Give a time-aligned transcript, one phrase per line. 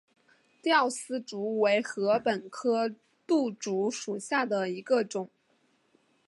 [0.63, 2.91] 吊丝竹为禾本科
[3.27, 5.29] 牡竹属下的一个种。